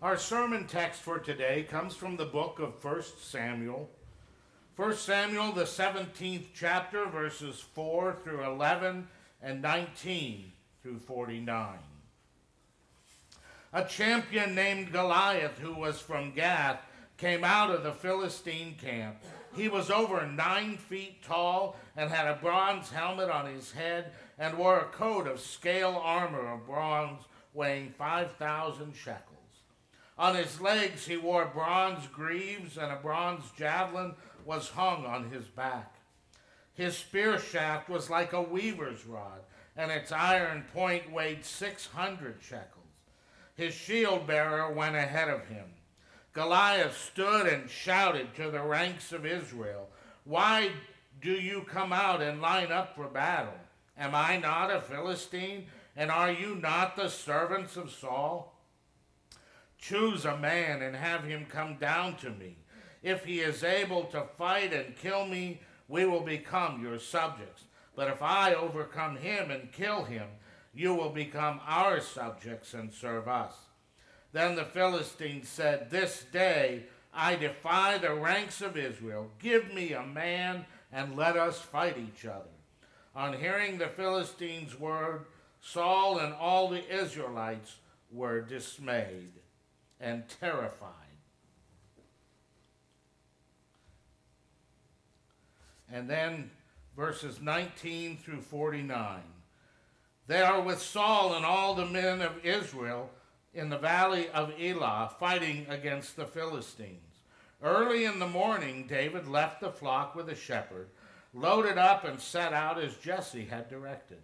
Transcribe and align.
Our 0.00 0.16
sermon 0.16 0.68
text 0.68 1.00
for 1.00 1.18
today 1.18 1.66
comes 1.68 1.96
from 1.96 2.16
the 2.16 2.24
book 2.24 2.60
of 2.60 2.84
1 2.84 3.02
Samuel. 3.20 3.90
1 4.76 4.94
Samuel, 4.94 5.50
the 5.50 5.64
17th 5.64 6.46
chapter, 6.54 7.06
verses 7.06 7.58
4 7.74 8.16
through 8.22 8.44
11 8.44 9.08
and 9.42 9.60
19 9.60 10.52
through 10.80 11.00
49. 11.00 11.78
A 13.72 13.84
champion 13.86 14.54
named 14.54 14.92
Goliath, 14.92 15.58
who 15.58 15.74
was 15.74 15.98
from 15.98 16.30
Gath, 16.30 16.80
came 17.16 17.42
out 17.42 17.72
of 17.72 17.82
the 17.82 17.92
Philistine 17.92 18.76
camp. 18.80 19.16
He 19.56 19.68
was 19.68 19.90
over 19.90 20.24
nine 20.24 20.76
feet 20.76 21.24
tall 21.24 21.74
and 21.96 22.08
had 22.08 22.28
a 22.28 22.38
bronze 22.40 22.88
helmet 22.90 23.30
on 23.30 23.52
his 23.52 23.72
head 23.72 24.12
and 24.38 24.56
wore 24.56 24.78
a 24.78 24.84
coat 24.84 25.26
of 25.26 25.40
scale 25.40 26.00
armor 26.00 26.52
of 26.52 26.66
bronze 26.66 27.24
weighing 27.52 27.92
5,000 27.98 28.94
shekels. 28.94 29.27
On 30.18 30.34
his 30.34 30.60
legs 30.60 31.06
he 31.06 31.16
wore 31.16 31.46
bronze 31.46 32.06
greaves, 32.08 32.76
and 32.76 32.90
a 32.90 32.96
bronze 32.96 33.44
javelin 33.56 34.14
was 34.44 34.70
hung 34.70 35.06
on 35.06 35.30
his 35.30 35.46
back. 35.46 35.94
His 36.74 36.96
spear 36.96 37.38
shaft 37.38 37.88
was 37.88 38.10
like 38.10 38.32
a 38.32 38.42
weaver's 38.42 39.06
rod, 39.06 39.40
and 39.76 39.92
its 39.92 40.10
iron 40.10 40.64
point 40.72 41.12
weighed 41.12 41.44
600 41.44 42.36
shekels. 42.40 42.74
His 43.54 43.74
shield 43.74 44.26
bearer 44.26 44.72
went 44.72 44.96
ahead 44.96 45.28
of 45.28 45.46
him. 45.46 45.66
Goliath 46.32 46.96
stood 46.96 47.46
and 47.46 47.70
shouted 47.70 48.34
to 48.36 48.50
the 48.50 48.62
ranks 48.62 49.12
of 49.12 49.26
Israel, 49.26 49.88
Why 50.24 50.70
do 51.20 51.32
you 51.32 51.62
come 51.62 51.92
out 51.92 52.22
and 52.22 52.40
line 52.40 52.70
up 52.70 52.94
for 52.94 53.06
battle? 53.06 53.58
Am 53.96 54.14
I 54.14 54.36
not 54.36 54.70
a 54.70 54.80
Philistine, 54.80 55.66
and 55.96 56.10
are 56.10 56.30
you 56.30 56.54
not 56.54 56.94
the 56.94 57.08
servants 57.08 57.76
of 57.76 57.90
Saul? 57.90 58.57
Choose 59.78 60.24
a 60.24 60.36
man 60.36 60.82
and 60.82 60.96
have 60.96 61.24
him 61.24 61.46
come 61.48 61.76
down 61.76 62.16
to 62.16 62.30
me. 62.30 62.56
If 63.02 63.24
he 63.24 63.40
is 63.40 63.62
able 63.62 64.04
to 64.06 64.26
fight 64.36 64.72
and 64.72 64.96
kill 64.96 65.24
me, 65.24 65.60
we 65.86 66.04
will 66.04 66.20
become 66.20 66.82
your 66.82 66.98
subjects. 66.98 67.64
But 67.94 68.08
if 68.08 68.20
I 68.20 68.54
overcome 68.54 69.16
him 69.16 69.50
and 69.50 69.72
kill 69.72 70.04
him, 70.04 70.26
you 70.74 70.94
will 70.94 71.10
become 71.10 71.60
our 71.66 72.00
subjects 72.00 72.74
and 72.74 72.92
serve 72.92 73.28
us. 73.28 73.54
Then 74.32 74.56
the 74.56 74.64
Philistines 74.64 75.48
said, 75.48 75.90
This 75.90 76.24
day 76.30 76.84
I 77.14 77.36
defy 77.36 77.98
the 77.98 78.14
ranks 78.14 78.60
of 78.60 78.76
Israel. 78.76 79.30
Give 79.38 79.72
me 79.72 79.92
a 79.92 80.04
man 80.04 80.66
and 80.92 81.16
let 81.16 81.36
us 81.36 81.60
fight 81.60 81.96
each 81.98 82.26
other. 82.26 82.44
On 83.14 83.32
hearing 83.32 83.78
the 83.78 83.88
Philistines' 83.88 84.78
word, 84.78 85.24
Saul 85.60 86.18
and 86.18 86.34
all 86.34 86.68
the 86.68 86.86
Israelites 86.88 87.76
were 88.12 88.40
dismayed 88.40 89.37
and 90.00 90.24
terrified. 90.40 90.92
And 95.90 96.08
then 96.08 96.50
verses 96.96 97.40
19 97.40 98.18
through 98.18 98.40
49. 98.40 99.20
They 100.26 100.42
are 100.42 100.60
with 100.60 100.82
Saul 100.82 101.34
and 101.34 101.44
all 101.44 101.74
the 101.74 101.86
men 101.86 102.20
of 102.20 102.44
Israel 102.44 103.10
in 103.54 103.70
the 103.70 103.78
valley 103.78 104.28
of 104.28 104.52
Elah, 104.60 105.10
fighting 105.18 105.66
against 105.70 106.16
the 106.16 106.26
Philistines. 106.26 107.00
Early 107.62 108.04
in 108.04 108.18
the 108.18 108.26
morning, 108.26 108.86
David 108.86 109.26
left 109.26 109.60
the 109.60 109.72
flock 109.72 110.14
with 110.14 110.28
a 110.28 110.34
shepherd, 110.34 110.88
loaded 111.32 111.78
up, 111.78 112.04
and 112.04 112.20
set 112.20 112.52
out 112.52 112.78
as 112.78 112.94
Jesse 112.96 113.46
had 113.46 113.70
directed. 113.70 114.18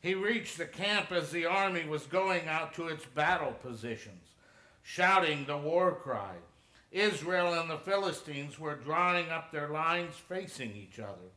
He 0.00 0.14
reached 0.14 0.58
the 0.58 0.66
camp 0.66 1.12
as 1.12 1.30
the 1.30 1.46
army 1.46 1.86
was 1.86 2.06
going 2.06 2.46
out 2.46 2.74
to 2.74 2.88
its 2.88 3.04
battle 3.04 3.52
positions 3.52 4.28
shouting 4.82 5.44
the 5.44 5.56
war 5.56 5.92
cry. 5.94 6.34
Israel 6.90 7.54
and 7.54 7.68
the 7.68 7.78
Philistines 7.78 8.58
were 8.58 8.74
drawing 8.74 9.30
up 9.30 9.52
their 9.52 9.68
lines 9.68 10.14
facing 10.14 10.74
each 10.74 10.98
other. 10.98 11.32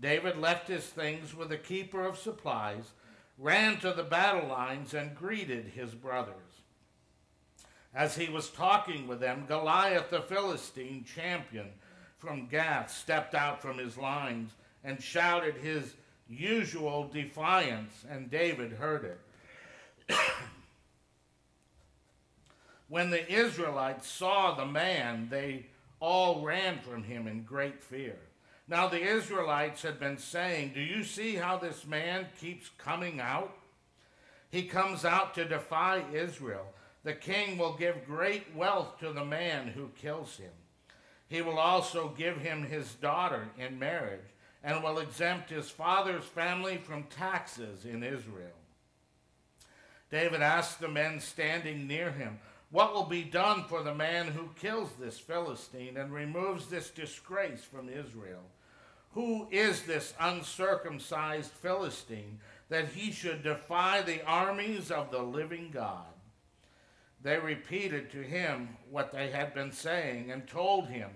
David 0.00 0.36
left 0.36 0.68
his 0.68 0.84
things 0.84 1.34
with 1.34 1.48
the 1.48 1.56
keeper 1.56 2.04
of 2.04 2.16
supplies, 2.16 2.92
ran 3.36 3.78
to 3.80 3.92
the 3.92 4.04
battle 4.04 4.48
lines, 4.48 4.94
and 4.94 5.16
greeted 5.16 5.72
his 5.74 5.94
brothers. 5.94 6.34
As 7.94 8.16
he 8.16 8.28
was 8.28 8.50
talking 8.50 9.08
with 9.08 9.18
them, 9.18 9.46
Goliath 9.48 10.10
the 10.10 10.20
Philistine 10.20 11.04
champion 11.04 11.70
from 12.18 12.46
Gath 12.46 12.92
stepped 12.92 13.34
out 13.34 13.60
from 13.60 13.78
his 13.78 13.96
lines 13.96 14.52
and 14.84 15.02
shouted 15.02 15.56
his 15.56 15.94
usual 16.28 17.08
defiance, 17.08 18.04
and 18.08 18.30
David 18.30 18.72
heard 18.72 19.04
it. 19.04 20.16
When 22.88 23.10
the 23.10 23.30
Israelites 23.30 24.08
saw 24.08 24.54
the 24.54 24.66
man, 24.66 25.28
they 25.30 25.66
all 26.00 26.42
ran 26.42 26.78
from 26.78 27.02
him 27.02 27.26
in 27.26 27.42
great 27.42 27.82
fear. 27.82 28.16
Now 28.66 28.88
the 28.88 29.02
Israelites 29.02 29.82
had 29.82 29.98
been 29.98 30.18
saying, 30.18 30.72
Do 30.74 30.80
you 30.80 31.02
see 31.04 31.36
how 31.36 31.56
this 31.56 31.86
man 31.86 32.26
keeps 32.40 32.70
coming 32.78 33.20
out? 33.20 33.54
He 34.50 34.62
comes 34.64 35.04
out 35.04 35.34
to 35.34 35.44
defy 35.44 36.02
Israel. 36.12 36.66
The 37.04 37.14
king 37.14 37.58
will 37.58 37.74
give 37.74 38.06
great 38.06 38.54
wealth 38.54 38.98
to 39.00 39.12
the 39.12 39.24
man 39.24 39.68
who 39.68 39.90
kills 40.00 40.36
him. 40.36 40.52
He 41.28 41.42
will 41.42 41.58
also 41.58 42.14
give 42.16 42.38
him 42.38 42.64
his 42.64 42.94
daughter 42.94 43.48
in 43.58 43.78
marriage 43.78 44.24
and 44.64 44.82
will 44.82 44.98
exempt 44.98 45.50
his 45.50 45.70
father's 45.70 46.24
family 46.24 46.78
from 46.78 47.04
taxes 47.04 47.84
in 47.84 48.02
Israel. 48.02 48.56
David 50.10 50.40
asked 50.40 50.80
the 50.80 50.88
men 50.88 51.20
standing 51.20 51.86
near 51.86 52.10
him, 52.10 52.38
what 52.70 52.92
will 52.92 53.04
be 53.04 53.24
done 53.24 53.64
for 53.64 53.82
the 53.82 53.94
man 53.94 54.26
who 54.28 54.50
kills 54.60 54.90
this 54.98 55.18
Philistine 55.18 55.96
and 55.96 56.12
removes 56.12 56.66
this 56.66 56.90
disgrace 56.90 57.64
from 57.64 57.88
Israel? 57.88 58.42
Who 59.12 59.48
is 59.50 59.82
this 59.82 60.12
uncircumcised 60.20 61.50
Philistine 61.50 62.40
that 62.68 62.88
he 62.88 63.10
should 63.10 63.42
defy 63.42 64.02
the 64.02 64.24
armies 64.26 64.90
of 64.90 65.10
the 65.10 65.22
living 65.22 65.70
God? 65.72 66.04
They 67.22 67.38
repeated 67.38 68.12
to 68.12 68.22
him 68.22 68.76
what 68.90 69.12
they 69.12 69.30
had 69.30 69.54
been 69.54 69.72
saying 69.72 70.30
and 70.30 70.46
told 70.46 70.88
him 70.88 71.10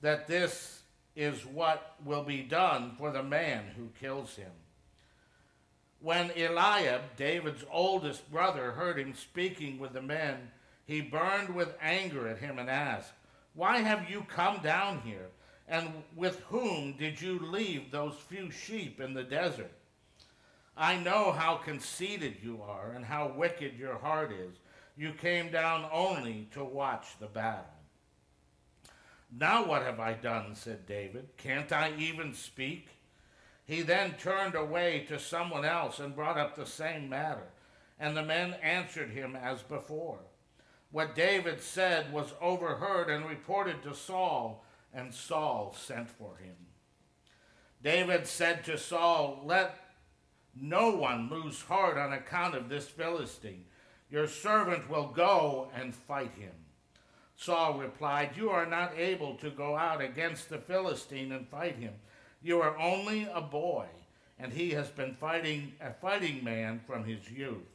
that 0.00 0.26
this 0.26 0.82
is 1.14 1.46
what 1.46 1.96
will 2.04 2.24
be 2.24 2.42
done 2.42 2.94
for 2.98 3.12
the 3.12 3.22
man 3.22 3.64
who 3.76 3.88
kills 4.00 4.34
him. 4.36 4.50
When 6.00 6.32
Eliab, 6.36 7.16
David's 7.16 7.64
oldest 7.70 8.30
brother, 8.30 8.72
heard 8.72 8.98
him 8.98 9.14
speaking 9.14 9.78
with 9.78 9.92
the 9.92 10.02
men, 10.02 10.50
he 10.86 11.00
burned 11.00 11.54
with 11.54 11.76
anger 11.80 12.28
at 12.28 12.38
him 12.38 12.58
and 12.58 12.68
asked, 12.68 13.12
Why 13.54 13.78
have 13.78 14.10
you 14.10 14.26
come 14.28 14.60
down 14.62 15.00
here? 15.00 15.28
And 15.66 15.90
with 16.14 16.40
whom 16.40 16.92
did 16.98 17.20
you 17.20 17.38
leave 17.38 17.90
those 17.90 18.14
few 18.28 18.50
sheep 18.50 19.00
in 19.00 19.14
the 19.14 19.22
desert? 19.22 19.72
I 20.76 20.96
know 20.96 21.32
how 21.32 21.56
conceited 21.56 22.36
you 22.42 22.60
are 22.62 22.92
and 22.92 23.04
how 23.04 23.32
wicked 23.34 23.78
your 23.78 23.96
heart 23.96 24.32
is. 24.32 24.56
You 24.96 25.12
came 25.12 25.50
down 25.50 25.86
only 25.90 26.48
to 26.52 26.64
watch 26.64 27.06
the 27.18 27.26
battle. 27.26 27.64
Now 29.36 29.64
what 29.64 29.82
have 29.82 30.00
I 30.00 30.12
done? 30.12 30.54
said 30.54 30.86
David. 30.86 31.28
Can't 31.38 31.72
I 31.72 31.92
even 31.98 32.34
speak? 32.34 32.88
He 33.64 33.80
then 33.80 34.14
turned 34.14 34.54
away 34.54 35.06
to 35.08 35.18
someone 35.18 35.64
else 35.64 35.98
and 35.98 36.14
brought 36.14 36.36
up 36.36 36.54
the 36.54 36.66
same 36.66 37.08
matter. 37.08 37.46
And 37.98 38.16
the 38.16 38.22
men 38.22 38.54
answered 38.62 39.10
him 39.10 39.34
as 39.34 39.62
before 39.62 40.18
what 40.94 41.16
David 41.16 41.60
said 41.60 42.12
was 42.12 42.34
overheard 42.40 43.10
and 43.10 43.28
reported 43.28 43.82
to 43.82 43.96
Saul, 43.96 44.64
and 44.92 45.12
Saul 45.12 45.74
sent 45.76 46.08
for 46.08 46.36
him. 46.36 46.54
David 47.82 48.28
said 48.28 48.62
to 48.62 48.78
Saul, 48.78 49.42
Let 49.44 49.76
no 50.54 50.90
one 50.90 51.28
lose 51.28 51.62
heart 51.62 51.98
on 51.98 52.12
account 52.12 52.54
of 52.54 52.68
this 52.68 52.86
Philistine. 52.86 53.64
Your 54.08 54.28
servant 54.28 54.88
will 54.88 55.08
go 55.08 55.68
and 55.74 55.92
fight 55.92 56.36
him. 56.36 56.54
Saul 57.34 57.76
replied, 57.76 58.36
You 58.36 58.50
are 58.50 58.64
not 58.64 58.96
able 58.96 59.34
to 59.38 59.50
go 59.50 59.76
out 59.76 60.00
against 60.00 60.48
the 60.48 60.58
Philistine 60.58 61.32
and 61.32 61.48
fight 61.48 61.74
him. 61.74 61.94
You 62.40 62.60
are 62.62 62.78
only 62.78 63.28
a 63.34 63.40
boy, 63.40 63.86
and 64.38 64.52
he 64.52 64.70
has 64.70 64.90
been 64.90 65.16
fighting 65.16 65.72
a 65.80 65.92
fighting 65.92 66.44
man 66.44 66.82
from 66.86 67.02
his 67.04 67.28
youth. 67.28 67.73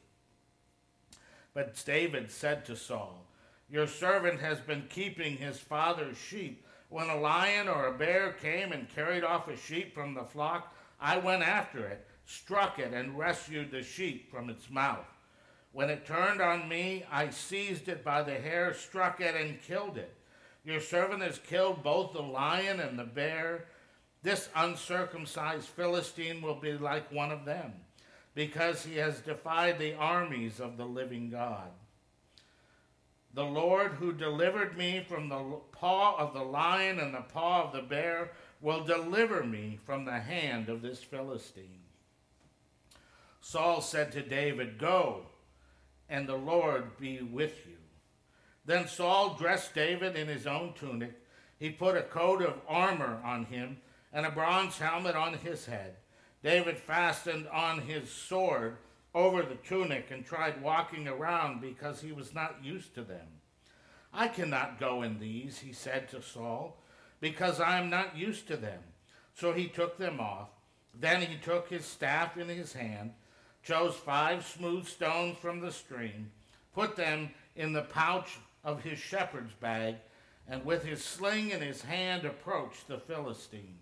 But 1.54 1.84
David 1.86 2.32
said 2.32 2.66
to 2.66 2.76
Saul, 2.76 3.26
Your 3.70 3.88
servant 3.88 4.40
has 4.40 4.60
been 4.60 4.86
keeping 4.90 5.38
his 5.38 5.60
father's 5.60 6.18
sheep. 6.18 6.66
When 6.90 7.10
a 7.10 7.20
lion 7.20 7.68
or 7.68 7.88
a 7.88 7.98
bear 7.98 8.34
came 8.34 8.72
and 8.72 8.90
carried 8.90 9.24
off 9.24 9.48
a 9.48 9.58
sheep 9.58 9.94
from 9.94 10.14
the 10.14 10.24
flock, 10.24 10.76
I 11.00 11.18
went 11.18 11.44
after 11.44 11.86
it, 11.86 12.08
struck 12.26 12.80
it, 12.80 12.94
and 12.94 13.18
rescued 13.18 13.72
the 13.72 13.84
sheep 13.84 14.32
from 14.32 14.50
its 14.50 14.70
mouth. 14.70 15.06
When 15.72 15.90
it 15.90 16.06
turned 16.06 16.42
on 16.42 16.68
me, 16.68 17.06
I 17.12 17.30
seized 17.30 17.90
it 17.90 18.04
by 18.04 18.24
the 18.24 18.36
hair, 18.36 18.74
struck 18.74 19.22
it, 19.22 19.36
and 19.36 19.62
killed 19.62 19.98
it. 19.98 20.16
Your 20.64 20.82
servant 20.82 21.22
has 21.22 21.40
killed 21.40 21.84
both 21.84 22.14
the 22.14 22.22
lion 22.22 22.80
and 22.80 22.98
the 22.98 23.04
bear. 23.04 23.66
This 24.24 24.50
uncircumcised 24.56 25.68
Philistine 25.68 26.42
will 26.42 26.60
be 26.60 26.74
like 26.74 27.12
one 27.12 27.32
of 27.32 27.46
them 27.46 27.74
because 28.40 28.86
he 28.86 28.96
has 28.96 29.20
defied 29.20 29.78
the 29.78 29.94
armies 29.96 30.62
of 30.62 30.78
the 30.78 30.86
living 30.86 31.30
God. 31.30 31.72
The 33.34 33.44
Lord 33.44 33.92
who 33.92 34.14
delivered 34.14 34.78
me 34.78 35.04
from 35.06 35.28
the 35.28 35.58
paw 35.74 36.16
of 36.18 36.34
the 36.34 36.46
lion 36.46 37.00
and 37.00 37.14
the 37.14 37.20
paw 37.20 37.66
of 37.66 37.74
the 37.74 37.82
bear 37.82 38.32
will 38.62 38.86
deliver 38.86 39.44
me 39.44 39.78
from 39.86 40.06
the 40.06 40.22
hand 40.22 40.70
of 40.70 40.82
this 40.82 41.04
Philistine. 41.04 41.82
Saul 43.42 43.82
said 43.82 44.14
to 44.14 44.22
David, 44.22 44.78
Go, 44.78 45.26
and 46.08 46.26
the 46.26 46.38
Lord 46.38 46.98
be 46.98 47.22
with 47.22 47.68
you. 47.68 47.76
Then 48.66 48.88
Saul 48.88 49.36
dressed 49.38 49.76
David 49.76 50.16
in 50.16 50.30
his 50.30 50.48
own 50.48 50.76
tunic. 50.80 51.12
He 51.60 51.72
put 51.72 51.98
a 51.98 52.04
coat 52.04 52.42
of 52.42 52.62
armor 52.70 53.20
on 53.22 53.44
him 53.48 53.82
and 54.14 54.26
a 54.26 54.32
bronze 54.32 54.78
helmet 54.78 55.18
on 55.18 55.34
his 55.34 55.66
head. 55.66 55.98
David 56.44 56.78
fastened 56.78 57.48
on 57.50 57.82
his 57.82 58.10
sword 58.10 58.78
over 59.14 59.42
the 59.42 59.56
tunic 59.56 60.08
and 60.12 60.26
tried 60.26 60.62
walking 60.62 61.08
around 61.08 61.62
because 61.62 62.02
he 62.02 62.12
was 62.12 62.34
not 62.34 62.64
used 62.64 62.96
to 62.96 63.02
them. 63.02 63.28
I 64.14 64.28
cannot 64.28 64.80
go 64.80 65.02
in 65.02 65.20
these, 65.20 65.60
he 65.60 65.74
said 65.74 66.10
to 66.10 66.22
Saul, 66.22 66.78
because 67.20 67.60
I 67.60 67.78
am 67.78 67.90
not 67.90 68.18
used 68.18 68.48
to 68.48 68.58
them. 68.58 68.80
So 69.36 69.54
he 69.54 69.68
took 69.68 69.98
them 69.98 70.20
off. 70.20 70.50
Then 70.98 71.22
he 71.22 71.38
took 71.38 71.70
his 71.70 71.86
staff 71.86 72.38
in 72.38 72.48
his 72.48 72.74
hand, 72.74 73.14
chose 73.64 73.96
five 73.96 74.46
smooth 74.46 74.88
stones 74.88 75.38
from 75.38 75.60
the 75.60 75.72
stream, 75.72 76.32
put 76.74 76.96
them 76.96 77.32
in 77.56 77.74
the 77.74 77.84
pouch 77.84 78.38
of 78.64 78.84
his 78.84 79.00
shepherd's 79.00 79.54
bag, 79.54 79.96
and 80.48 80.66
with 80.66 80.84
his 80.84 81.04
sling 81.04 81.52
in 81.52 81.62
his 81.62 81.82
hand 81.82 82.26
approached 82.26 82.88
the 82.88 82.98
Philistine. 82.98 83.78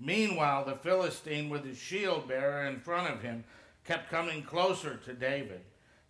Meanwhile, 0.00 0.64
the 0.64 0.76
Philistine, 0.76 1.50
with 1.50 1.64
his 1.64 1.78
shield 1.78 2.26
bearer 2.26 2.64
in 2.64 2.80
front 2.80 3.12
of 3.12 3.22
him, 3.22 3.44
kept 3.84 4.10
coming 4.10 4.42
closer 4.42 4.96
to 4.96 5.12
David. 5.12 5.60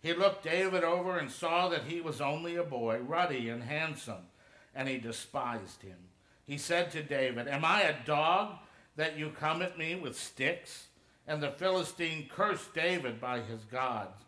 He 0.01 0.13
looked 0.13 0.43
David 0.43 0.83
over 0.83 1.17
and 1.17 1.29
saw 1.29 1.67
that 1.69 1.83
he 1.83 2.01
was 2.01 2.21
only 2.21 2.55
a 2.55 2.63
boy, 2.63 2.99
ruddy 2.99 3.49
and 3.49 3.63
handsome, 3.63 4.27
and 4.73 4.87
he 4.87 4.97
despised 4.97 5.81
him. 5.81 5.97
He 6.45 6.57
said 6.57 6.91
to 6.91 7.03
David, 7.03 7.47
Am 7.47 7.63
I 7.63 7.81
a 7.81 8.05
dog 8.05 8.55
that 8.95 9.17
you 9.17 9.29
come 9.29 9.61
at 9.61 9.77
me 9.77 9.95
with 9.95 10.17
sticks? 10.17 10.87
And 11.27 11.43
the 11.43 11.51
Philistine 11.51 12.27
cursed 12.29 12.73
David 12.73 13.21
by 13.21 13.41
his 13.41 13.63
gods. 13.65 14.23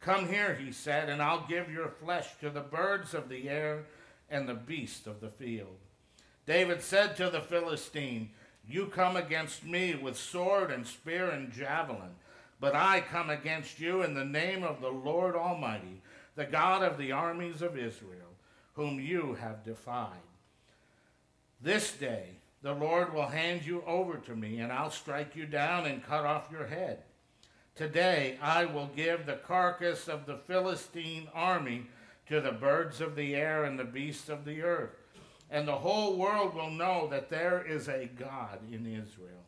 Come 0.00 0.28
here, 0.28 0.54
he 0.54 0.70
said, 0.70 1.08
and 1.08 1.22
I'll 1.22 1.46
give 1.46 1.72
your 1.72 1.88
flesh 1.88 2.28
to 2.40 2.50
the 2.50 2.60
birds 2.60 3.14
of 3.14 3.28
the 3.28 3.48
air 3.48 3.86
and 4.28 4.46
the 4.46 4.54
beasts 4.54 5.06
of 5.06 5.20
the 5.20 5.30
field. 5.30 5.78
David 6.46 6.82
said 6.82 7.16
to 7.16 7.30
the 7.30 7.40
Philistine, 7.40 8.30
You 8.68 8.86
come 8.86 9.16
against 9.16 9.64
me 9.64 9.94
with 9.94 10.16
sword 10.16 10.70
and 10.70 10.86
spear 10.86 11.30
and 11.30 11.52
javelin 11.52 12.14
but 12.64 12.74
I 12.74 13.02
come 13.02 13.28
against 13.28 13.78
you 13.78 14.02
in 14.02 14.14
the 14.14 14.24
name 14.24 14.62
of 14.62 14.80
the 14.80 14.88
Lord 14.88 15.36
Almighty, 15.36 16.00
the 16.34 16.46
God 16.46 16.82
of 16.82 16.96
the 16.96 17.12
armies 17.12 17.60
of 17.60 17.76
Israel, 17.76 18.32
whom 18.72 18.98
you 18.98 19.36
have 19.38 19.64
defied. 19.64 20.08
This 21.60 21.92
day 21.92 22.28
the 22.62 22.72
Lord 22.72 23.12
will 23.12 23.26
hand 23.26 23.66
you 23.66 23.82
over 23.86 24.16
to 24.16 24.34
me, 24.34 24.60
and 24.60 24.72
I'll 24.72 24.90
strike 24.90 25.36
you 25.36 25.44
down 25.44 25.84
and 25.84 26.02
cut 26.02 26.24
off 26.24 26.48
your 26.50 26.66
head. 26.66 27.02
Today 27.74 28.38
I 28.40 28.64
will 28.64 28.88
give 28.96 29.26
the 29.26 29.34
carcass 29.34 30.08
of 30.08 30.24
the 30.24 30.38
Philistine 30.38 31.28
army 31.34 31.88
to 32.28 32.40
the 32.40 32.52
birds 32.52 33.02
of 33.02 33.14
the 33.14 33.34
air 33.34 33.64
and 33.64 33.78
the 33.78 33.84
beasts 33.84 34.30
of 34.30 34.46
the 34.46 34.62
earth, 34.62 34.96
and 35.54 35.66
the 35.66 35.72
whole 35.72 36.16
world 36.16 36.54
will 36.54 36.70
know 36.70 37.08
that 37.10 37.30
there 37.30 37.64
is 37.66 37.88
a 37.88 38.10
God 38.18 38.58
in 38.70 38.86
Israel 38.86 39.44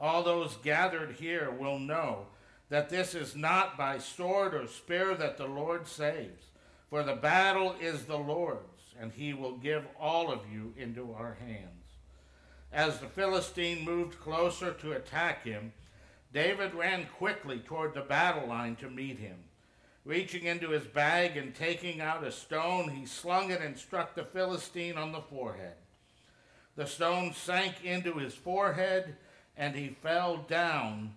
all 0.00 0.22
those 0.22 0.56
gathered 0.62 1.12
here 1.12 1.50
will 1.50 1.78
know 1.78 2.26
that 2.68 2.88
this 2.88 3.14
is 3.14 3.34
not 3.34 3.76
by 3.76 3.98
sword 3.98 4.54
or 4.54 4.66
spear 4.66 5.14
that 5.14 5.38
the 5.38 5.46
Lord 5.46 5.86
saves. 5.86 6.44
For 6.88 7.02
the 7.02 7.14
battle 7.14 7.74
is 7.80 8.04
the 8.04 8.18
Lord's, 8.18 8.94
and 8.98 9.12
he 9.12 9.32
will 9.34 9.56
give 9.56 9.84
all 9.98 10.30
of 10.30 10.40
you 10.50 10.72
into 10.76 11.12
our 11.12 11.36
hands. 11.40 11.72
As 12.72 12.98
the 12.98 13.06
Philistine 13.06 13.84
moved 13.84 14.20
closer 14.20 14.72
to 14.72 14.92
attack 14.92 15.44
him, 15.44 15.72
David 16.32 16.74
ran 16.74 17.06
quickly 17.16 17.58
toward 17.58 17.94
the 17.94 18.02
battle 18.02 18.48
line 18.48 18.76
to 18.76 18.90
meet 18.90 19.18
him. 19.18 19.36
Reaching 20.08 20.44
into 20.44 20.70
his 20.70 20.84
bag 20.84 21.36
and 21.36 21.54
taking 21.54 22.00
out 22.00 22.24
a 22.24 22.32
stone, 22.32 22.88
he 22.88 23.04
slung 23.04 23.50
it 23.50 23.60
and 23.60 23.76
struck 23.76 24.14
the 24.14 24.24
Philistine 24.24 24.96
on 24.96 25.12
the 25.12 25.20
forehead. 25.20 25.74
The 26.76 26.86
stone 26.86 27.34
sank 27.34 27.84
into 27.84 28.14
his 28.14 28.32
forehead 28.32 29.16
and 29.54 29.76
he 29.76 29.88
fell 29.88 30.38
down, 30.48 31.12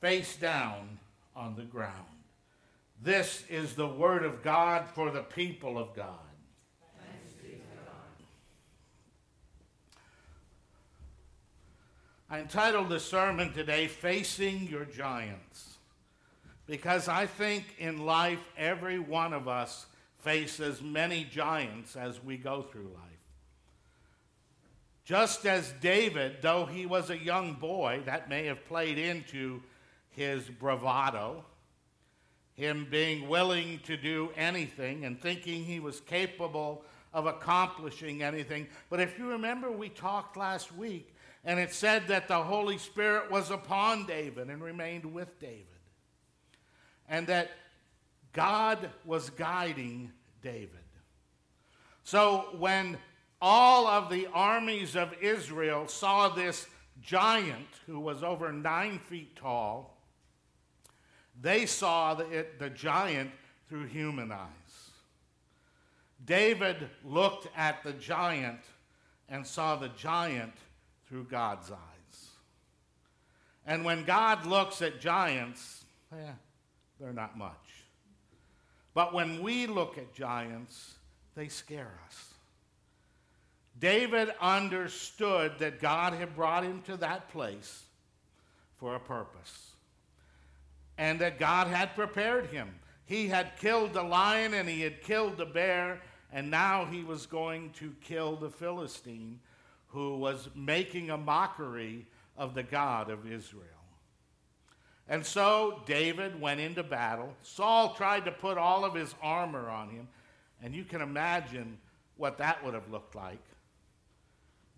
face 0.00 0.36
down, 0.36 1.00
on 1.34 1.56
the 1.56 1.64
ground. 1.64 2.06
This 3.02 3.42
is 3.50 3.74
the 3.74 3.88
word 3.88 4.24
of 4.24 4.44
God 4.44 4.84
for 4.94 5.10
the 5.10 5.24
people 5.24 5.76
of 5.76 5.96
God. 5.96 6.20
I 12.30 12.38
entitled 12.38 12.88
the 12.88 13.00
sermon 13.00 13.52
today, 13.52 13.88
Facing 13.88 14.68
Your 14.68 14.84
Giants, 14.84 15.77
because 16.68 17.08
I 17.08 17.26
think 17.26 17.64
in 17.78 18.04
life 18.04 18.38
every 18.56 18.98
one 18.98 19.32
of 19.32 19.48
us 19.48 19.86
faces 20.18 20.82
many 20.82 21.24
giants 21.24 21.96
as 21.96 22.22
we 22.22 22.36
go 22.36 22.62
through 22.62 22.90
life. 22.94 23.08
Just 25.04 25.46
as 25.46 25.72
David, 25.80 26.36
though 26.42 26.66
he 26.66 26.84
was 26.84 27.08
a 27.08 27.16
young 27.16 27.54
boy, 27.54 28.02
that 28.04 28.28
may 28.28 28.44
have 28.44 28.66
played 28.66 28.98
into 28.98 29.62
his 30.10 30.44
bravado, 30.44 31.42
him 32.54 32.86
being 32.90 33.26
willing 33.28 33.80
to 33.84 33.96
do 33.96 34.30
anything 34.36 35.06
and 35.06 35.18
thinking 35.18 35.64
he 35.64 35.80
was 35.80 36.00
capable 36.00 36.84
of 37.14 37.24
accomplishing 37.24 38.22
anything. 38.22 38.66
But 38.90 39.00
if 39.00 39.18
you 39.18 39.30
remember, 39.30 39.70
we 39.70 39.88
talked 39.88 40.36
last 40.36 40.76
week, 40.76 41.14
and 41.42 41.58
it 41.58 41.72
said 41.72 42.08
that 42.08 42.28
the 42.28 42.42
Holy 42.42 42.76
Spirit 42.76 43.30
was 43.30 43.50
upon 43.50 44.04
David 44.04 44.50
and 44.50 44.62
remained 44.62 45.06
with 45.06 45.40
David. 45.40 45.77
And 47.08 47.26
that 47.28 47.50
God 48.32 48.90
was 49.04 49.30
guiding 49.30 50.12
David. 50.42 50.70
So 52.04 52.48
when 52.58 52.98
all 53.40 53.86
of 53.86 54.10
the 54.10 54.28
armies 54.32 54.96
of 54.96 55.14
Israel 55.20 55.86
saw 55.86 56.28
this 56.28 56.66
giant 57.00 57.68
who 57.86 58.00
was 58.00 58.22
over 58.22 58.52
nine 58.52 58.98
feet 58.98 59.36
tall. 59.36 59.96
They 61.40 61.66
saw 61.66 62.14
the, 62.14 62.28
it, 62.30 62.58
the 62.58 62.70
giant 62.70 63.30
through 63.68 63.86
human 63.86 64.32
eyes. 64.32 64.48
David 66.24 66.88
looked 67.04 67.48
at 67.56 67.84
the 67.84 67.92
giant 67.92 68.60
and 69.28 69.46
saw 69.46 69.76
the 69.76 69.88
giant 69.90 70.54
through 71.08 71.24
God's 71.24 71.70
eyes. 71.70 72.30
And 73.66 73.84
when 73.84 74.04
God 74.04 74.46
looks 74.46 74.82
at 74.82 75.00
giants, 75.00 75.84
eh, 76.12 76.32
they're 77.00 77.12
not 77.12 77.36
much. 77.36 77.84
But 78.94 79.14
when 79.14 79.42
we 79.42 79.66
look 79.66 79.98
at 79.98 80.14
giants, 80.14 80.94
they 81.34 81.48
scare 81.48 81.92
us. 82.06 82.34
David 83.78 84.30
understood 84.40 85.52
that 85.60 85.80
God 85.80 86.12
had 86.12 86.34
brought 86.34 86.64
him 86.64 86.82
to 86.86 86.96
that 86.96 87.30
place 87.30 87.84
for 88.76 88.96
a 88.96 89.00
purpose 89.00 89.72
and 90.96 91.20
that 91.20 91.38
God 91.38 91.68
had 91.68 91.94
prepared 91.94 92.46
him. 92.46 92.74
He 93.06 93.28
had 93.28 93.56
killed 93.58 93.94
the 93.94 94.02
lion 94.02 94.52
and 94.52 94.68
he 94.68 94.80
had 94.82 95.00
killed 95.00 95.38
the 95.38 95.46
bear, 95.46 96.02
and 96.32 96.50
now 96.50 96.84
he 96.84 97.04
was 97.04 97.24
going 97.24 97.70
to 97.74 97.94
kill 98.02 98.36
the 98.36 98.50
Philistine 98.50 99.38
who 99.86 100.18
was 100.18 100.48
making 100.54 101.10
a 101.10 101.16
mockery 101.16 102.06
of 102.36 102.54
the 102.54 102.62
God 102.62 103.10
of 103.10 103.30
Israel. 103.30 103.64
And 105.08 105.24
so 105.24 105.82
David 105.86 106.40
went 106.40 106.60
into 106.60 106.82
battle. 106.82 107.34
Saul 107.42 107.94
tried 107.94 108.24
to 108.26 108.32
put 108.32 108.58
all 108.58 108.84
of 108.84 108.94
his 108.94 109.14
armor 109.22 109.70
on 109.70 109.88
him, 109.88 110.08
and 110.62 110.74
you 110.74 110.84
can 110.84 111.00
imagine 111.00 111.78
what 112.16 112.38
that 112.38 112.62
would 112.64 112.74
have 112.74 112.90
looked 112.90 113.14
like 113.14 113.40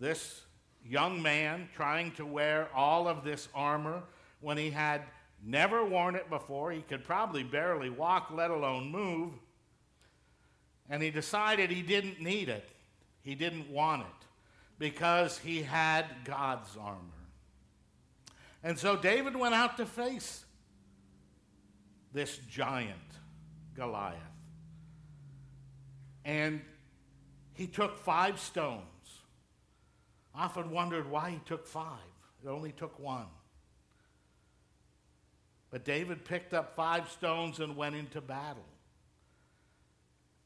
this 0.01 0.41
young 0.83 1.21
man 1.21 1.69
trying 1.75 2.11
to 2.13 2.25
wear 2.25 2.67
all 2.75 3.07
of 3.07 3.23
this 3.23 3.47
armor 3.53 4.01
when 4.41 4.57
he 4.57 4.71
had 4.71 5.03
never 5.45 5.85
worn 5.85 6.15
it 6.15 6.29
before. 6.29 6.71
He 6.71 6.81
could 6.81 7.05
probably 7.05 7.43
barely 7.43 7.89
walk, 7.89 8.31
let 8.33 8.49
alone 8.49 8.91
move. 8.91 9.33
And 10.89 11.01
he 11.01 11.11
decided 11.11 11.69
he 11.69 11.83
didn't 11.83 12.19
need 12.19 12.49
it, 12.49 12.67
he 13.21 13.35
didn't 13.35 13.69
want 13.69 14.01
it 14.01 14.27
because 14.79 15.37
he 15.37 15.61
had 15.61 16.05
God's 16.25 16.75
armor. 16.75 17.20
And 18.63 18.77
so 18.77 18.95
David 18.95 19.35
went 19.35 19.55
out 19.55 19.77
to 19.77 19.85
face 19.85 20.45
this 22.13 22.37
giant, 22.49 22.97
Goliath. 23.75 24.17
And 26.25 26.61
he 27.53 27.67
took 27.67 27.97
five 27.97 28.39
stones 28.39 28.85
I 30.33 30.45
often 30.45 30.71
wondered 30.71 31.09
why 31.11 31.31
he 31.31 31.39
took 31.45 31.67
five. 31.67 31.99
It 32.43 32.47
only 32.47 32.71
took 32.71 32.97
one. 32.99 33.25
But 35.69 35.83
David 35.83 36.25
picked 36.25 36.53
up 36.53 36.75
five 36.75 37.09
stones 37.09 37.59
and 37.59 37.75
went 37.75 37.95
into 37.95 38.21
battle. 38.21 38.63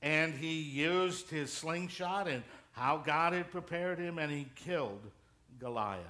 and 0.01 0.35
he 0.35 0.61
used 0.61 1.29
his 1.29 1.51
slingshot 1.51 2.27
and 2.27 2.43
how 2.73 2.97
God 2.97 3.33
had 3.33 3.49
prepared 3.49 3.97
him, 3.97 4.19
and 4.19 4.31
he 4.31 4.47
killed 4.55 5.01
Goliath. 5.59 6.01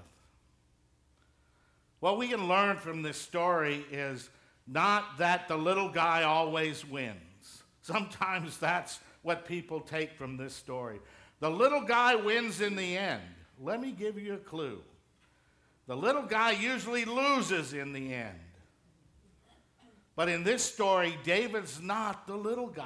What 1.99 2.17
we 2.17 2.27
can 2.27 2.47
learn 2.47 2.77
from 2.77 3.01
this 3.01 3.17
story 3.17 3.85
is 3.91 4.29
not 4.67 5.17
that 5.17 5.47
the 5.47 5.57
little 5.57 5.89
guy 5.89 6.23
always 6.23 6.85
wins. 6.85 7.63
Sometimes 7.81 8.57
that's 8.59 8.99
what 9.21 9.45
people 9.45 9.79
take 9.79 10.13
from 10.13 10.37
this 10.37 10.53
story. 10.53 10.99
The 11.39 11.49
little 11.49 11.81
guy 11.81 12.15
wins 12.15 12.61
in 12.61 12.75
the 12.75 12.97
end. 12.97 13.21
Let 13.61 13.81
me 13.81 13.91
give 13.91 14.19
you 14.19 14.33
a 14.33 14.37
clue. 14.37 14.81
The 15.87 15.95
little 15.95 16.23
guy 16.23 16.51
usually 16.51 17.05
loses 17.05 17.73
in 17.73 17.93
the 17.93 18.13
end. 18.13 18.39
But 20.15 20.29
in 20.29 20.43
this 20.43 20.63
story, 20.63 21.17
David's 21.23 21.81
not 21.81 22.25
the 22.25 22.35
little 22.35 22.67
guy. 22.67 22.85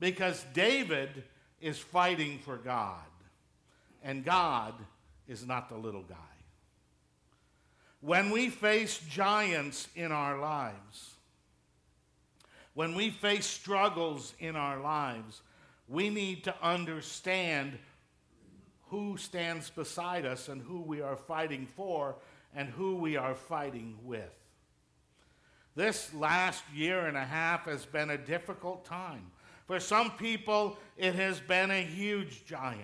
Because 0.00 0.44
David 0.52 1.24
is 1.60 1.78
fighting 1.78 2.38
for 2.40 2.56
God, 2.56 2.98
and 4.02 4.24
God 4.24 4.74
is 5.28 5.46
not 5.46 5.68
the 5.68 5.76
little 5.76 6.02
guy. 6.02 6.33
When 8.04 8.30
we 8.30 8.50
face 8.50 8.98
giants 9.08 9.88
in 9.96 10.12
our 10.12 10.38
lives, 10.38 11.14
when 12.74 12.94
we 12.94 13.08
face 13.08 13.46
struggles 13.46 14.34
in 14.38 14.56
our 14.56 14.78
lives, 14.78 15.40
we 15.88 16.10
need 16.10 16.44
to 16.44 16.54
understand 16.62 17.78
who 18.88 19.16
stands 19.16 19.70
beside 19.70 20.26
us 20.26 20.48
and 20.48 20.60
who 20.60 20.82
we 20.82 21.00
are 21.00 21.16
fighting 21.16 21.66
for 21.76 22.16
and 22.54 22.68
who 22.68 22.96
we 22.96 23.16
are 23.16 23.34
fighting 23.34 23.96
with. 24.04 24.34
This 25.74 26.12
last 26.12 26.62
year 26.74 27.06
and 27.06 27.16
a 27.16 27.24
half 27.24 27.64
has 27.64 27.86
been 27.86 28.10
a 28.10 28.18
difficult 28.18 28.84
time. 28.84 29.30
For 29.66 29.80
some 29.80 30.10
people, 30.10 30.76
it 30.98 31.14
has 31.14 31.40
been 31.40 31.70
a 31.70 31.82
huge 31.82 32.44
giant 32.44 32.82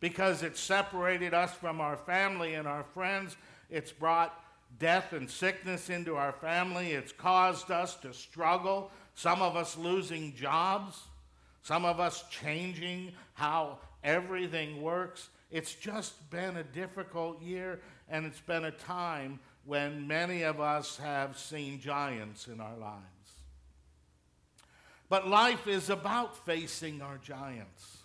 because 0.00 0.42
it 0.42 0.58
separated 0.58 1.32
us 1.32 1.54
from 1.54 1.80
our 1.80 1.96
family 1.96 2.54
and 2.54 2.68
our 2.68 2.84
friends. 2.84 3.38
It's 3.70 3.92
brought 3.92 4.38
death 4.78 5.12
and 5.12 5.30
sickness 5.30 5.90
into 5.90 6.16
our 6.16 6.32
family. 6.32 6.92
It's 6.92 7.12
caused 7.12 7.70
us 7.70 7.94
to 7.96 8.12
struggle, 8.12 8.90
some 9.14 9.42
of 9.42 9.56
us 9.56 9.76
losing 9.76 10.34
jobs, 10.34 11.00
some 11.62 11.84
of 11.84 11.98
us 11.98 12.24
changing 12.30 13.12
how 13.34 13.78
everything 14.04 14.82
works. 14.82 15.28
It's 15.50 15.74
just 15.74 16.30
been 16.30 16.56
a 16.56 16.64
difficult 16.64 17.40
year, 17.40 17.80
and 18.08 18.26
it's 18.26 18.40
been 18.40 18.64
a 18.64 18.70
time 18.70 19.40
when 19.64 20.06
many 20.06 20.42
of 20.42 20.60
us 20.60 20.96
have 20.98 21.38
seen 21.38 21.80
giants 21.80 22.46
in 22.46 22.60
our 22.60 22.76
lives. 22.76 23.02
But 25.08 25.28
life 25.28 25.66
is 25.66 25.88
about 25.88 26.44
facing 26.44 27.00
our 27.00 27.18
giants, 27.18 27.98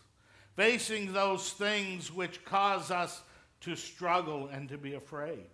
facing 0.56 1.14
those 1.14 1.52
things 1.52 2.12
which 2.12 2.46
cause 2.46 2.92
us 2.92 3.22
to 3.62 3.76
struggle 3.76 4.48
and 4.48 4.70
to 4.70 4.78
be 4.78 4.94
afraid. 4.94 5.48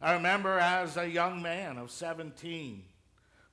I 0.00 0.12
remember 0.12 0.58
as 0.58 0.96
a 0.96 1.08
young 1.08 1.42
man 1.42 1.78
of 1.78 1.90
17 1.90 2.84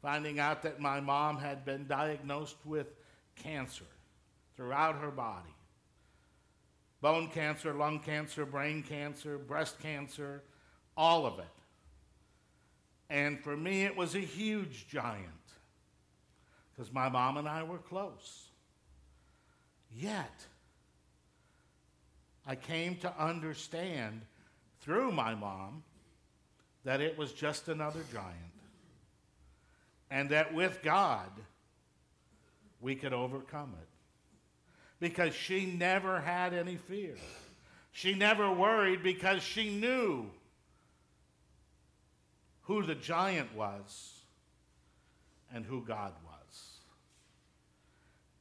finding 0.01 0.39
out 0.39 0.63
that 0.63 0.79
my 0.79 0.99
mom 0.99 1.37
had 1.37 1.63
been 1.63 1.87
diagnosed 1.87 2.57
with 2.65 2.87
cancer 3.35 3.85
throughout 4.55 4.97
her 4.97 5.11
body 5.11 5.53
bone 7.03 7.27
cancer, 7.27 7.73
lung 7.73 7.99
cancer, 7.99 8.45
brain 8.45 8.81
cancer, 8.81 9.37
breast 9.37 9.77
cancer, 9.81 10.41
all 10.95 11.25
of 11.25 11.37
it. 11.37 11.45
And 13.09 13.43
for 13.43 13.57
me, 13.57 13.83
it 13.83 13.97
was 13.97 14.15
a 14.15 14.19
huge 14.19 14.87
giant 14.87 15.27
because 16.71 16.93
my 16.93 17.09
mom 17.09 17.35
and 17.35 17.47
I 17.47 17.63
were 17.63 17.77
close. 17.77 18.45
Yet, 19.93 20.47
I 22.45 22.55
came 22.55 22.97
to 22.97 23.13
understand 23.17 24.21
through 24.81 25.11
my 25.11 25.33
mom 25.35 25.83
that 26.83 27.01
it 27.01 27.17
was 27.17 27.31
just 27.31 27.69
another 27.69 28.01
giant. 28.11 28.37
And 30.11 30.29
that 30.29 30.53
with 30.53 30.81
God, 30.83 31.29
we 32.81 32.95
could 32.95 33.13
overcome 33.13 33.73
it 33.81 33.87
because 34.99 35.33
she 35.33 35.65
never 35.65 36.19
had 36.19 36.53
any 36.53 36.75
fear. 36.75 37.15
She 37.91 38.13
never 38.13 38.51
worried 38.51 39.03
because 39.03 39.41
she 39.41 39.69
knew 39.69 40.29
who 42.63 42.83
the 42.83 42.95
giant 42.95 43.55
was 43.55 44.13
and 45.53 45.65
who 45.65 45.81
God 45.81 46.13
was. 46.25 46.71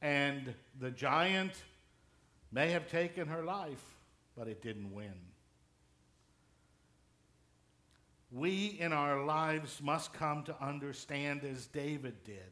And 0.01 0.53
the 0.79 0.91
giant 0.91 1.53
may 2.51 2.71
have 2.71 2.89
taken 2.89 3.27
her 3.27 3.43
life, 3.43 3.83
but 4.37 4.47
it 4.47 4.61
didn't 4.61 4.93
win. 4.93 5.13
We 8.31 8.77
in 8.79 8.93
our 8.93 9.23
lives 9.23 9.79
must 9.81 10.13
come 10.13 10.43
to 10.45 10.63
understand, 10.63 11.43
as 11.43 11.67
David 11.67 12.23
did, 12.23 12.51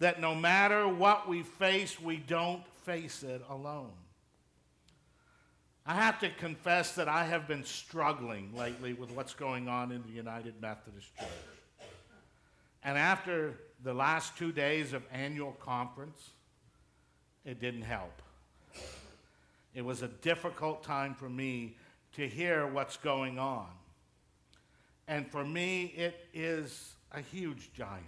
that 0.00 0.20
no 0.20 0.34
matter 0.34 0.86
what 0.86 1.28
we 1.28 1.42
face, 1.42 1.98
we 2.00 2.18
don't 2.18 2.66
face 2.84 3.22
it 3.22 3.42
alone. 3.48 3.92
I 5.86 5.94
have 5.94 6.20
to 6.20 6.28
confess 6.28 6.94
that 6.96 7.08
I 7.08 7.24
have 7.24 7.48
been 7.48 7.64
struggling 7.64 8.54
lately 8.54 8.92
with 8.92 9.10
what's 9.10 9.32
going 9.32 9.68
on 9.68 9.90
in 9.90 10.02
the 10.02 10.12
United 10.12 10.60
Methodist 10.60 11.08
Church. 11.18 11.28
And 12.84 12.98
after 12.98 13.54
the 13.82 13.94
last 13.94 14.36
two 14.36 14.52
days 14.52 14.92
of 14.92 15.02
annual 15.10 15.52
conference, 15.52 16.30
it 17.46 17.58
didn't 17.58 17.82
help. 17.82 18.20
It 19.78 19.84
was 19.84 20.02
a 20.02 20.08
difficult 20.08 20.82
time 20.82 21.14
for 21.14 21.28
me 21.28 21.76
to 22.14 22.26
hear 22.26 22.66
what's 22.66 22.96
going 22.96 23.38
on. 23.38 23.68
And 25.06 25.30
for 25.30 25.44
me, 25.44 25.84
it 25.96 26.26
is 26.34 26.96
a 27.12 27.20
huge 27.20 27.72
giant 27.72 28.04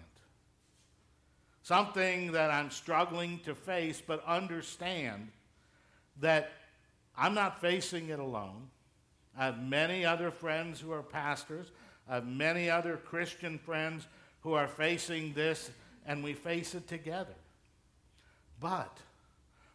something 1.62 2.32
that 2.32 2.50
I'm 2.50 2.68
struggling 2.68 3.38
to 3.44 3.54
face, 3.54 4.02
but 4.04 4.24
understand 4.26 5.28
that 6.18 6.50
I'm 7.16 7.32
not 7.32 7.60
facing 7.60 8.08
it 8.08 8.18
alone. 8.18 8.66
I 9.38 9.44
have 9.44 9.62
many 9.62 10.04
other 10.04 10.32
friends 10.32 10.80
who 10.80 10.90
are 10.90 11.04
pastors. 11.04 11.70
I 12.08 12.16
have 12.16 12.26
many 12.26 12.68
other 12.68 12.96
Christian 12.96 13.56
friends 13.56 14.08
who 14.40 14.54
are 14.54 14.66
facing 14.66 15.32
this, 15.32 15.70
and 16.04 16.24
we 16.24 16.32
face 16.32 16.74
it 16.74 16.88
together. 16.88 17.36
But 18.58 18.98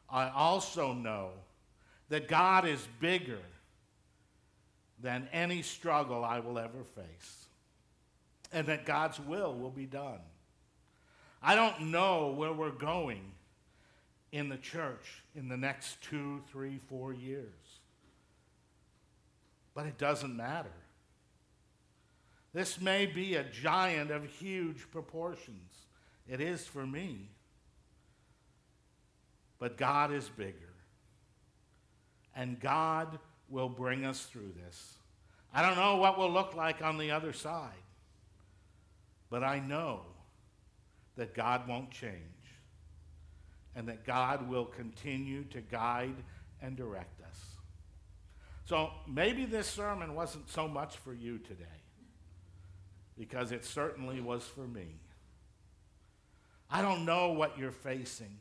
I 0.10 0.28
also 0.28 0.92
know 0.92 1.30
that 2.10 2.28
God 2.28 2.68
is 2.68 2.88
bigger 3.00 3.42
than 5.02 5.28
any 5.34 5.62
struggle 5.62 6.24
I 6.24 6.40
will 6.40 6.58
ever 6.58 6.84
face, 6.84 7.46
and 8.52 8.68
that 8.68 8.86
God's 8.86 9.20
will 9.20 9.54
will 9.54 9.72
be 9.72 9.86
done. 9.86 10.20
I 11.42 11.56
don't 11.56 11.92
know 11.92 12.32
where 12.32 12.54
we're 12.54 12.72
going 12.72 13.32
in 14.32 14.50
the 14.50 14.58
church 14.58 15.24
in 15.36 15.48
the 15.48 15.58
next 15.58 16.02
two, 16.02 16.42
three, 16.52 16.80
four 16.90 17.14
years. 17.14 17.80
But 19.74 19.86
it 19.86 19.98
doesn't 19.98 20.36
matter. 20.36 20.72
This 22.54 22.80
may 22.80 23.06
be 23.06 23.36
a 23.36 23.44
giant 23.44 24.12
of 24.12 24.26
huge 24.26 24.90
proportions. 24.90 25.74
It 26.28 26.40
is 26.42 26.66
for 26.66 26.86
me. 26.86 27.30
But 29.60 29.78
God 29.78 30.12
is 30.12 30.30
bigger. 30.30 30.65
And 32.36 32.60
God 32.60 33.20
will 33.50 33.70
bring 33.70 34.06
us 34.06 34.26
through 34.26 34.52
this. 34.66 34.96
I 35.54 35.62
don't 35.62 35.78
know 35.78 35.96
what 35.96 36.18
will 36.18 36.32
look 36.32 36.56
like 36.56 36.82
on 36.82 36.98
the 36.98 37.12
other 37.12 37.32
side. 37.32 37.72
But 39.30 39.44
I 39.44 39.60
know 39.60 40.02
that 41.16 41.34
God 41.34 41.68
won't 41.68 41.92
change 41.92 42.14
and 43.76 43.88
that 43.88 44.06
God 44.06 44.50
will 44.50 44.66
continue 44.66 45.44
to 45.46 45.62
guide 45.62 46.16
and 46.62 46.76
direct 46.76 47.22
us. 47.22 47.40
So 48.66 48.90
maybe 49.08 49.46
this 49.46 49.68
sermon 49.68 50.16
wasn't 50.16 50.50
so 50.50 50.68
much 50.68 50.98
for 50.98 51.14
you 51.14 51.38
today 51.38 51.66
because 53.18 53.52
it 53.52 53.64
certainly 53.64 54.22
was 54.22 54.44
for 54.44 54.68
me. 54.68 55.00
I 56.70 56.82
don't 56.82 57.06
know 57.06 57.32
what 57.32 57.58
you're 57.58 57.72
facing. 57.72 58.38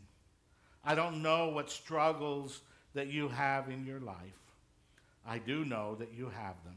I 0.83 0.95
don't 0.95 1.23
know 1.23 1.49
what 1.49 1.71
struggles 1.71 2.61
that 2.95 3.09
you 3.09 3.29
have 3.29 3.69
in 3.69 3.87
your 3.87 4.01
life. 4.01 4.17
I 5.27 5.39
do 5.39 5.65
know 5.65 5.97
that 5.97 6.13
you 6.17 6.27
have 6.27 6.63
them. 6.65 6.77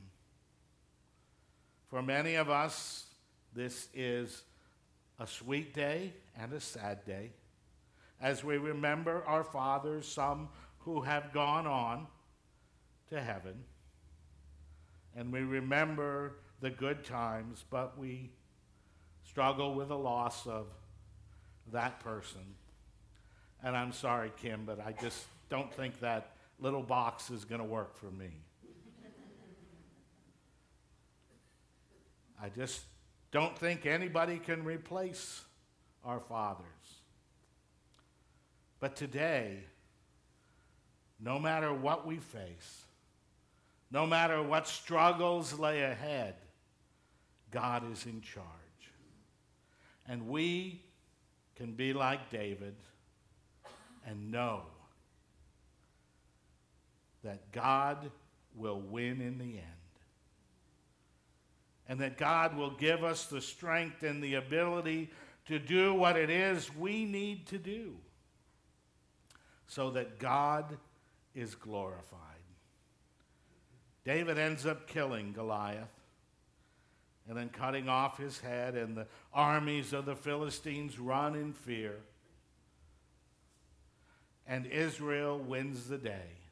For 1.90 2.02
many 2.02 2.36
of 2.36 2.50
us, 2.50 3.06
this 3.54 3.88
is 3.94 4.44
a 5.20 5.28
sweet 5.28 5.74
day 5.74 6.14
and 6.40 6.54
a 6.54 6.60
sad 6.60 7.06
day 7.06 7.32
as 8.22 8.44
we 8.44 8.58
remember 8.58 9.24
our 9.26 9.44
fathers, 9.44 10.08
some 10.08 10.50
who 10.80 11.02
have 11.02 11.34
gone 11.34 11.68
on 11.68 12.08
to 13.10 13.22
heaven. 13.22 13.64
And 15.16 15.32
we 15.32 15.42
remember 15.42 16.34
the 16.62 16.70
good 16.70 17.04
times, 17.04 17.64
but 17.70 17.98
we 17.98 18.32
struggle 19.24 19.76
with 19.76 19.90
the 19.90 19.98
loss 19.98 20.48
of 20.48 20.68
that 21.72 22.00
person. 22.00 22.56
And 23.64 23.76
I'm 23.76 23.92
sorry, 23.92 24.32
Kim, 24.42 24.64
but 24.66 24.80
I 24.80 24.94
just 24.94 25.26
don't 25.50 25.74
think 25.74 26.00
that 26.00 26.32
little 26.60 26.84
box 26.84 27.30
is 27.30 27.46
going 27.46 27.62
to 27.62 27.68
work 27.68 27.96
for 27.96 28.12
me. 28.12 28.32
I 32.42 32.50
just 32.50 32.82
don't 33.32 33.58
think 33.58 33.86
anybody 33.86 34.38
can 34.38 34.64
replace 34.64 35.44
our 36.06 36.20
fathers. 36.20 36.66
But 38.80 38.96
today, 38.96 39.64
no 41.20 41.40
matter 41.40 41.74
what 41.74 42.06
we 42.06 42.18
face, 42.18 42.84
no 43.90 44.06
matter 44.06 44.44
what 44.44 44.68
struggles 44.68 45.58
lay 45.58 45.82
ahead, 45.82 46.36
God 47.50 47.92
is 47.92 48.06
in 48.06 48.22
charge. 48.22 48.46
And 50.08 50.28
we 50.28 50.84
can 51.56 51.74
be 51.74 51.94
like 51.94 52.30
David 52.30 52.76
and 54.06 54.32
know 54.32 54.62
that 57.28 57.52
God 57.52 58.10
will 58.56 58.80
win 58.80 59.20
in 59.20 59.38
the 59.38 59.58
end. 59.58 59.64
And 61.90 62.00
that 62.00 62.18
God 62.18 62.56
will 62.56 62.72
give 62.72 63.04
us 63.04 63.26
the 63.26 63.42
strength 63.42 64.02
and 64.02 64.24
the 64.24 64.36
ability 64.36 65.12
to 65.48 65.60
do 65.60 65.94
what 65.94 66.16
it 66.16 66.30
is 66.30 66.74
we 66.74 67.04
need 67.04 67.46
to 67.48 67.58
do 67.58 67.98
so 69.68 69.92
that 69.92 70.20
God 70.20 70.78
is 71.36 71.54
glorified. 71.54 72.22
David 74.06 74.38
ends 74.38 74.66
up 74.66 74.88
killing 74.88 75.34
Goliath 75.34 75.90
and 77.28 77.38
then 77.38 77.50
cutting 77.50 77.90
off 77.90 78.18
his 78.18 78.40
head, 78.40 78.76
and 78.76 78.96
the 78.96 79.06
armies 79.34 79.92
of 79.92 80.06
the 80.06 80.16
Philistines 80.16 80.98
run 80.98 81.36
in 81.36 81.52
fear. 81.52 81.98
And 84.48 84.66
Israel 84.66 85.38
wins 85.38 85.90
the 85.90 85.98
day. 85.98 86.47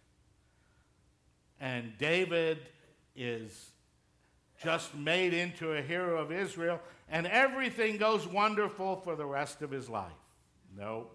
And 1.59 1.97
David 1.97 2.59
is 3.15 3.71
just 4.61 4.95
made 4.95 5.33
into 5.33 5.73
a 5.73 5.81
hero 5.81 6.17
of 6.21 6.31
Israel, 6.31 6.79
and 7.09 7.27
everything 7.27 7.97
goes 7.97 8.27
wonderful 8.27 8.95
for 8.97 9.15
the 9.15 9.25
rest 9.25 9.61
of 9.61 9.71
his 9.71 9.89
life. 9.89 10.11
No, 10.77 11.07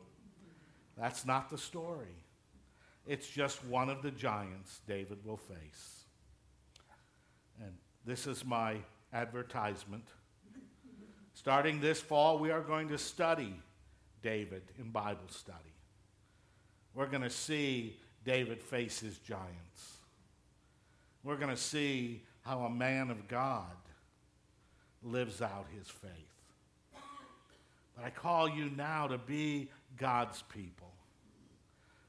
that's 0.97 1.27
not 1.27 1.51
the 1.51 1.59
story. 1.59 2.15
It's 3.07 3.29
just 3.29 3.65
one 3.65 3.89
of 3.89 4.03
the 4.03 4.11
giants 4.11 4.81
David 4.87 5.25
will 5.25 5.37
face. 5.37 6.05
And 7.63 7.73
this 8.05 8.27
is 8.27 8.45
my 8.45 8.77
advertisement. 9.13 10.05
Starting 11.35 11.81
this 11.81 12.01
fall, 12.01 12.39
we 12.39 12.51
are 12.51 12.61
going 12.61 12.89
to 12.89 12.99
study 12.99 13.55
David 14.23 14.63
in 14.79 14.91
Bible 14.91 15.29
study. 15.29 15.59
We're 16.95 17.07
going 17.07 17.23
to 17.23 17.31
see 17.31 17.97
David 18.25 18.63
face 18.63 19.01
his 19.01 19.19
giants. 19.19 20.00
We're 21.23 21.37
going 21.37 21.55
to 21.55 21.61
see 21.61 22.23
how 22.43 22.61
a 22.61 22.71
man 22.71 23.11
of 23.11 23.29
God 23.29 23.65
lives 25.03 25.43
out 25.43 25.67
his 25.77 25.89
faith. 25.89 26.11
But 27.97 28.05
I 28.05 28.11
call 28.11 28.49
you 28.49 28.71
now 28.77 29.07
to 29.09 29.19
be 29.19 29.69
God's 29.99 30.43
people. 30.55 30.91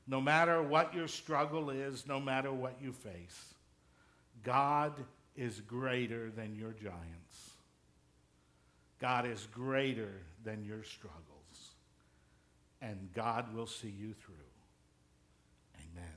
No 0.08 0.22
matter 0.22 0.62
what 0.62 0.94
your 0.94 1.08
struggle 1.08 1.70
is, 1.70 2.08
no 2.08 2.20
matter 2.20 2.52
what 2.52 2.76
you 2.82 2.92
face, 2.92 3.54
God 4.44 4.94
is 5.36 5.60
greater 5.62 6.32
than 6.32 6.56
your 6.56 6.72
giants. 6.72 7.52
God 9.00 9.26
is 9.26 9.48
greater 9.54 10.22
than 10.44 10.64
your 10.64 10.84
struggles. 10.84 11.18
And 12.82 13.10
God 13.14 13.54
will 13.54 13.68
see 13.68 13.94
you 13.98 14.14
through. 14.14 14.36